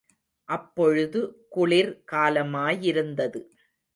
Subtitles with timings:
[0.49, 1.19] அப்பொழுது
[1.49, 3.41] குளிர் காலமாயிருந்தது.